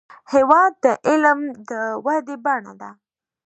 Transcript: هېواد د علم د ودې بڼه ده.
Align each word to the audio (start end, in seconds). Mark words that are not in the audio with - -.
هېواد 0.33 0.73
د 0.83 0.85
علم 1.07 1.39
د 1.69 1.71
ودې 2.05 2.35
بڼه 2.45 2.73
ده. 2.81 2.89